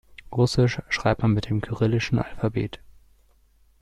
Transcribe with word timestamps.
Russisch 0.31 0.81
schreibt 0.89 1.21
man 1.21 1.33
mit 1.35 1.47
dem 1.47 1.61
kyrillischen 1.61 2.17
Alphabet. 2.17 2.79